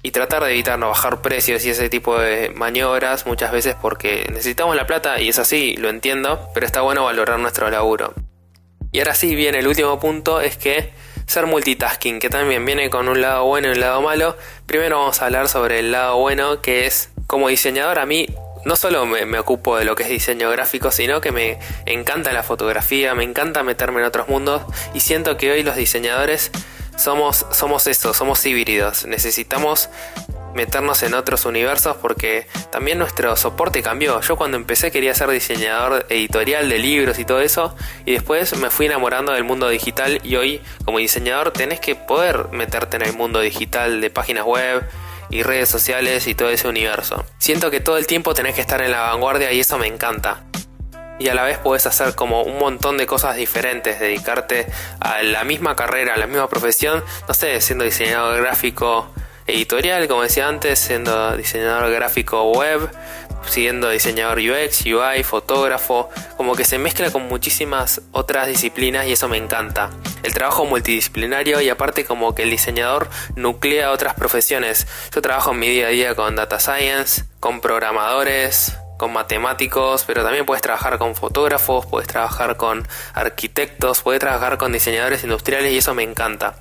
y 0.02 0.10
tratar 0.12 0.44
de 0.44 0.50
evitar 0.50 0.78
no 0.78 0.88
bajar 0.88 1.20
precios 1.22 1.64
y 1.64 1.70
ese 1.70 1.88
tipo 1.88 2.18
de 2.18 2.50
maniobras 2.50 3.26
muchas 3.26 3.52
veces 3.52 3.74
porque 3.80 4.26
necesitamos 4.30 4.76
la 4.76 4.86
plata 4.86 5.20
y 5.20 5.28
es 5.28 5.38
así, 5.38 5.76
lo 5.76 5.88
entiendo, 5.88 6.48
pero 6.54 6.66
está 6.66 6.82
bueno 6.82 7.04
valorar 7.04 7.38
nuestro 7.38 7.68
laburo. 7.70 8.14
Y 8.90 9.00
ahora 9.00 9.14
sí, 9.14 9.34
bien, 9.34 9.54
el 9.54 9.66
último 9.66 9.98
punto 10.00 10.40
es 10.40 10.56
que 10.56 10.92
ser 11.26 11.46
multitasking, 11.46 12.20
que 12.20 12.30
también 12.30 12.64
viene 12.64 12.88
con 12.88 13.08
un 13.08 13.20
lado 13.20 13.44
bueno 13.44 13.68
y 13.68 13.72
un 13.72 13.80
lado 13.80 14.00
malo. 14.00 14.36
Primero 14.66 14.98
vamos 14.98 15.20
a 15.20 15.26
hablar 15.26 15.48
sobre 15.48 15.80
el 15.80 15.92
lado 15.92 16.16
bueno, 16.16 16.62
que 16.62 16.86
es 16.86 17.10
como 17.26 17.48
diseñador 17.48 17.98
a 17.98 18.06
mí 18.06 18.28
no 18.64 18.76
solo 18.76 19.06
me, 19.06 19.24
me, 19.24 19.38
ocupo 19.38 19.76
de 19.78 19.84
lo 19.84 19.94
que 19.94 20.02
es 20.02 20.08
diseño 20.08 20.50
gráfico, 20.50 20.90
sino 20.90 21.20
que 21.20 21.32
me 21.32 21.58
encanta 21.86 22.32
la 22.32 22.42
fotografía, 22.42 23.14
me 23.14 23.24
encanta 23.24 23.62
meterme 23.62 24.00
en 24.00 24.06
otros 24.06 24.28
mundos 24.28 24.62
y 24.94 25.00
siento 25.00 25.36
que 25.36 25.50
hoy 25.50 25.62
los 25.62 25.76
diseñadores 25.76 26.50
somos, 26.98 27.46
somos 27.50 27.86
eso, 27.86 28.12
somos 28.12 28.44
híbridos. 28.44 29.06
Necesitamos 29.06 29.88
meternos 30.54 31.02
en 31.02 31.14
otros 31.14 31.44
universos 31.44 31.96
porque 31.98 32.46
también 32.70 32.98
nuestro 32.98 33.36
soporte 33.36 33.82
cambió. 33.82 34.20
Yo 34.20 34.36
cuando 34.36 34.56
empecé 34.56 34.90
quería 34.90 35.14
ser 35.14 35.30
diseñador 35.30 36.06
editorial 36.08 36.68
de 36.68 36.78
libros 36.78 37.18
y 37.18 37.24
todo 37.24 37.40
eso 37.40 37.76
y 38.04 38.12
después 38.12 38.56
me 38.56 38.70
fui 38.70 38.86
enamorando 38.86 39.32
del 39.32 39.44
mundo 39.44 39.68
digital 39.68 40.20
y 40.24 40.36
hoy 40.36 40.60
como 40.84 40.98
diseñador 40.98 41.52
tenés 41.52 41.80
que 41.80 41.94
poder 41.94 42.48
meterte 42.50 42.96
en 42.96 43.02
el 43.02 43.12
mundo 43.12 43.40
digital 43.40 44.00
de 44.00 44.10
páginas 44.10 44.44
web 44.44 44.88
y 45.30 45.42
redes 45.42 45.68
sociales 45.68 46.26
y 46.26 46.34
todo 46.34 46.50
ese 46.50 46.66
universo. 46.66 47.24
Siento 47.38 47.70
que 47.70 47.80
todo 47.80 47.98
el 47.98 48.06
tiempo 48.06 48.34
tenés 48.34 48.54
que 48.54 48.60
estar 48.62 48.80
en 48.80 48.90
la 48.90 49.02
vanguardia 49.02 49.52
y 49.52 49.60
eso 49.60 49.78
me 49.78 49.86
encanta. 49.86 50.42
Y 51.18 51.28
a 51.28 51.34
la 51.34 51.42
vez 51.42 51.58
puedes 51.58 51.86
hacer 51.86 52.14
como 52.14 52.42
un 52.42 52.58
montón 52.58 52.96
de 52.96 53.06
cosas 53.06 53.36
diferentes, 53.36 53.98
dedicarte 53.98 54.66
a 55.00 55.22
la 55.22 55.44
misma 55.44 55.74
carrera, 55.74 56.14
a 56.14 56.16
la 56.16 56.26
misma 56.26 56.48
profesión, 56.48 57.02
no 57.26 57.34
sé, 57.34 57.60
siendo 57.60 57.84
diseñador 57.84 58.40
gráfico, 58.40 59.12
editorial, 59.48 60.06
como 60.06 60.22
decía 60.22 60.46
antes, 60.46 60.78
siendo 60.78 61.36
diseñador 61.36 61.90
gráfico 61.90 62.52
web, 62.52 62.88
siendo 63.48 63.88
diseñador 63.88 64.38
UX, 64.38 64.84
UI, 64.84 65.24
fotógrafo, 65.24 66.08
como 66.36 66.54
que 66.54 66.64
se 66.64 66.78
mezcla 66.78 67.10
con 67.10 67.26
muchísimas 67.28 68.02
otras 68.12 68.46
disciplinas 68.46 69.06
y 69.06 69.12
eso 69.12 69.28
me 69.28 69.38
encanta. 69.38 69.90
El 70.22 70.34
trabajo 70.34 70.66
multidisciplinario 70.66 71.60
y 71.60 71.68
aparte 71.70 72.04
como 72.04 72.34
que 72.34 72.42
el 72.42 72.50
diseñador 72.50 73.08
nuclea 73.36 73.90
otras 73.90 74.14
profesiones. 74.14 74.86
Yo 75.14 75.22
trabajo 75.22 75.52
en 75.52 75.58
mi 75.58 75.68
día 75.68 75.86
a 75.86 75.90
día 75.90 76.14
con 76.14 76.36
data 76.36 76.60
science, 76.60 77.24
con 77.40 77.60
programadores, 77.60 78.74
con 78.98 79.14
matemáticos, 79.14 80.04
pero 80.06 80.22
también 80.22 80.44
puedes 80.44 80.60
trabajar 80.60 80.98
con 80.98 81.14
fotógrafos, 81.14 81.86
puedes 81.86 82.08
trabajar 82.08 82.58
con 82.58 82.86
arquitectos, 83.14 84.02
puedes 84.02 84.20
trabajar 84.20 84.58
con 84.58 84.72
diseñadores 84.72 85.22
industriales 85.24 85.72
y 85.72 85.78
eso 85.78 85.94
me 85.94 86.02
encanta. 86.02 86.56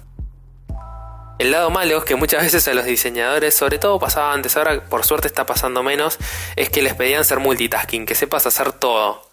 El 1.39 1.51
lado 1.51 1.69
malo 1.69 1.97
es 1.97 2.03
que 2.05 2.15
muchas 2.15 2.43
veces 2.43 2.67
a 2.67 2.73
los 2.73 2.85
diseñadores, 2.85 3.53
sobre 3.53 3.77
todo 3.77 3.99
pasaba 3.99 4.33
antes, 4.33 4.55
ahora 4.55 4.85
por 4.85 5.05
suerte 5.05 5.27
está 5.27 5.45
pasando 5.45 5.83
menos, 5.83 6.17
es 6.55 6.69
que 6.69 6.81
les 6.81 6.95
pedían 6.95 7.25
ser 7.25 7.39
multitasking, 7.39 8.05
que 8.05 8.15
sepas 8.15 8.47
hacer 8.47 8.71
todo 8.71 9.26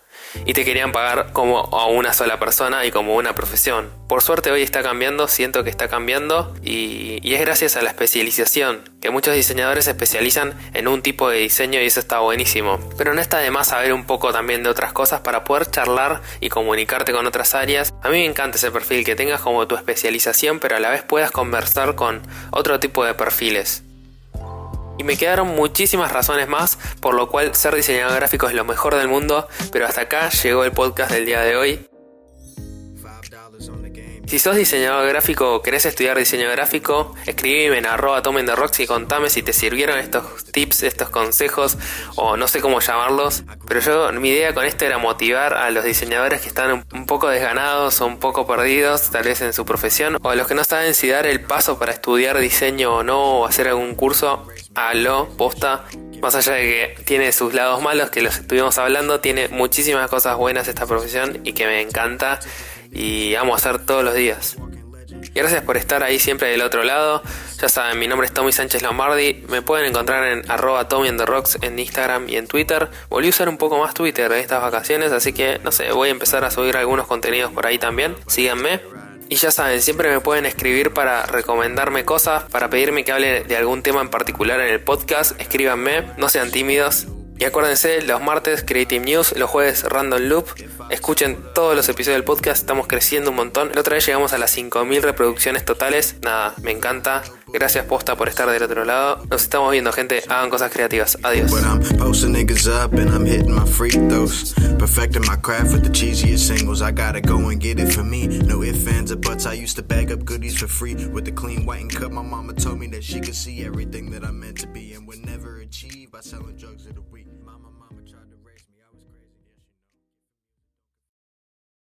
y 0.47 0.53
te 0.53 0.65
querían 0.65 0.93
pagar 0.93 1.33
como 1.33 1.59
a 1.59 1.87
una 1.87 2.13
sola 2.13 2.39
persona 2.39 2.85
y 2.85 2.91
como 2.91 3.17
una 3.17 3.35
profesión. 3.35 3.91
Por 4.09 4.23
suerte 4.23 4.51
hoy 4.51 4.63
está 4.63 4.83
cambiando, 4.83 5.29
siento 5.29 5.65
que 5.65 5.71
está 5.71 5.89
cambiando 5.89 6.55
y, 6.63 7.21
es 7.35 7.41
gracias 7.41 7.77
a 7.77 7.83
la 7.83 7.91
especialización, 7.91 8.89
que 9.01 9.11
muchos 9.11 9.35
diseñadores 9.35 9.87
se 9.87 9.91
especializan 9.91 10.55
en 10.73 10.87
un 10.87 11.03
tipo 11.03 11.29
de 11.29 11.39
diseño 11.39 11.81
y 11.81 11.87
eso 11.87 11.99
está 11.99 12.21
buenísimo. 12.21 12.79
Pero 12.97 13.13
no 13.13 13.21
está 13.21 13.39
de 13.39 13.51
más 13.51 13.69
saber 13.69 13.93
un 13.93 14.05
poco 14.05 14.33
también 14.33 14.63
de 14.63 14.71
otras 14.71 14.93
cosas 14.93 15.21
para 15.21 15.43
poder 15.43 15.71
charlar 15.71 16.23
y 16.41 16.49
comunicarte 16.49 17.13
con 17.13 17.27
otras 17.27 17.55
áreas. 17.55 17.93
A 18.03 18.09
mí 18.09 18.19
me 18.19 18.25
encanta 18.27 18.57
ese 18.57 18.71
perfil, 18.71 19.05
que 19.05 19.17
tengas 19.17 19.41
como 19.41 19.67
tu 19.67 19.75
especialización 19.75 20.61
pero 20.61 20.77
a 20.77 20.81
la 20.81 20.91
vez 20.91 21.03
puedas 21.03 21.31
conversar 21.31 21.95
con 21.95 22.23
otro 22.51 22.81
tipo 22.81 23.05
de 23.05 23.15
perfiles. 23.15 23.83
Y 24.99 25.05
me 25.05 25.17
quedaron 25.17 25.49
muchísimas 25.49 26.13
razones 26.13 26.49
más, 26.49 26.79
por 27.01 27.15
lo 27.15 27.29
cual 27.29 27.55
ser 27.55 27.75
diseñador 27.75 28.17
gráfico 28.17 28.49
es 28.49 28.55
lo 28.55 28.65
mejor 28.65 28.95
del 28.95 29.09
mundo, 29.09 29.49
pero 29.73 29.87
hasta 29.87 30.03
acá 30.03 30.31
llegó 30.31 30.65
el 30.65 30.73
podcast 30.73 31.11
del 31.11 31.27
día 31.27 31.41
de 31.41 31.57
hoy. 31.57 31.87
Si 34.27 34.39
sos 34.39 34.57
diseñador 34.57 35.07
gráfico 35.07 35.55
o 35.55 35.63
querés 35.63 35.85
estudiar 35.85 36.19
diseño 36.19 36.51
gráfico, 36.51 37.15
escribime 37.27 37.79
en 37.79 37.87
arroba 37.87 38.23
tomen 38.23 38.47
de 38.47 38.57
rocks 38.57 38.81
y 38.81 38.87
contame 38.87 39.29
si 39.29 39.43
te 39.43 39.53
sirvieron 39.53 39.99
estos 39.99 40.47
tips, 40.47 40.83
estos 40.83 41.11
consejos 41.11 41.77
o 42.17 42.37
no 42.37 42.49
sé 42.49 42.61
cómo 42.61 42.81
llamarlos. 42.81 43.45
Pero 43.69 43.81
yo, 43.81 44.13
mi 44.13 44.31
idea 44.31 44.55
con 44.55 44.65
esto 44.65 44.87
era 44.87 44.97
motivar 44.97 45.55
a 45.55 45.71
los 45.71 45.85
diseñadores 45.85 46.41
que 46.41 46.49
están 46.49 46.85
un 46.93 47.07
poco 47.07 47.29
desganados 47.29 48.01
o 48.01 48.07
un 48.07 48.19
poco 48.19 48.47
perdidos, 48.47 49.11
tal 49.11 49.25
vez 49.25 49.43
en 49.43 49.53
su 49.53 49.67
profesión, 49.67 50.19
o 50.23 50.31
a 50.31 50.35
los 50.35 50.47
que 50.47 50.55
no 50.55 50.65
saben 50.65 50.95
si 50.95 51.09
dar 51.09 51.27
el 51.27 51.43
paso 51.43 51.79
para 51.79 51.93
estudiar 51.93 52.39
diseño 52.39 52.95
o 52.95 53.03
no, 53.03 53.41
o 53.41 53.47
hacer 53.47 53.69
algún 53.69 53.95
curso, 53.95 54.49
lo 54.95 55.29
posta. 55.37 55.85
Más 56.21 56.35
allá 56.35 56.55
de 56.55 56.63
que 56.97 57.03
tiene 57.05 57.33
sus 57.33 57.55
lados 57.55 57.83
malos, 57.83 58.11
que 58.11 58.23
los 58.23 58.37
estuvimos 58.39 58.79
hablando, 58.79 59.21
tiene 59.21 59.49
muchísimas 59.49 60.09
cosas 60.09 60.37
buenas 60.37 60.69
esta 60.69 60.87
profesión 60.87 61.41
y 61.45 61.53
que 61.53 61.67
me 61.67 61.81
encanta 61.81 62.41
y 62.91 63.35
amo 63.35 63.55
hacer 63.55 63.85
todos 63.85 64.05
los 64.05 64.15
días. 64.15 64.57
Gracias 65.35 65.63
por 65.63 65.77
estar 65.77 66.03
ahí 66.03 66.19
siempre 66.19 66.49
del 66.49 66.63
otro 66.63 66.85
lado. 66.85 67.23
Ya 67.61 67.69
saben, 67.69 67.99
mi 67.99 68.07
nombre 68.07 68.27
es 68.27 68.33
Tommy 68.33 68.53
Sánchez 68.53 68.83
Lombardi. 68.83 69.45
Me 69.49 69.63
pueden 69.63 69.87
encontrar 69.87 70.25
en 70.29 70.51
arroba 70.51 70.89
Tommy 70.89 71.11
the 71.17 71.27
Rocks 71.27 71.59
en 71.63 71.79
Instagram 71.79 72.29
y 72.29 72.37
en 72.37 72.47
Twitter. 72.47 72.89
Volví 73.09 73.27
a 73.27 73.31
usar 73.31 73.49
un 73.49 73.59
poco 73.59 73.79
más 73.79 73.95
Twitter 73.95 74.31
en 74.31 74.39
estas 74.39 74.63
vacaciones, 74.63 75.13
así 75.13 75.33
que 75.33 75.59
no 75.65 75.73
sé, 75.73 75.93
voy 75.93 76.09
a 76.09 76.13
empezar 76.13 76.45
a 76.45 76.51
subir 76.51 76.77
algunos 76.77 77.07
contenidos 77.07 77.53
por 77.53 77.67
ahí 77.67 77.79
también. 77.79 78.15
Síganme. 78.27 78.81
Y 79.35 79.37
ya 79.37 79.51
saben, 79.51 79.83
siempre 79.83 80.09
me 80.11 80.21
pueden 80.21 80.47
escribir 80.47 80.93
para 80.93 81.27
recomendarme 81.27 82.05
cosas, 82.05 82.45
para 82.53 82.71
pedirme 82.71 83.05
que 83.05 83.11
hable 83.11 83.43
de 83.43 83.57
algún 83.57 83.83
tema 83.83 84.01
en 84.01 84.09
particular 84.09 84.61
en 84.61 84.69
el 84.69 84.81
podcast. 84.81 85.33
Escríbanme, 85.41 86.05
no 86.17 86.29
sean 86.29 86.53
tímidos. 86.53 87.09
Y 87.39 87.45
acuérdense, 87.45 88.03
los 88.03 88.23
martes 88.23 88.63
Creative 88.65 89.05
News, 89.05 89.35
los 89.37 89.51
jueves 89.51 89.83
Random 89.85 90.21
Loop. 90.23 90.47
Escuchen 90.91 91.37
todos 91.55 91.75
los 91.75 91.89
episodios 91.89 92.19
del 92.19 92.25
podcast, 92.25 92.61
estamos 92.61 92.87
creciendo 92.87 93.31
un 93.31 93.37
montón. 93.37 93.71
La 93.75 93.81
otra 93.81 93.95
vez 93.95 94.07
llegamos 94.07 94.33
a 94.33 94.39
las 94.39 94.57
5.000 94.57 95.01
reproducciones 95.01 95.65
totales. 95.65 96.17
Nada, 96.23 96.55
me 96.63 96.71
encanta. 96.71 97.23
Gracias 97.53 97.85
posta 97.87 98.17
por 98.17 98.29
estar 98.29 98.51
del 98.51 98.63
otro 98.63 98.85
lado. 98.85 99.25
Nos 99.31 99.43
estamos 99.43 99.71
viendo, 99.73 99.93
gente. 99.93 100.23
Hagan 100.29 100.51
cosas 100.51 100.73
creativas. 100.73 101.19
Adiós. 101.23 101.51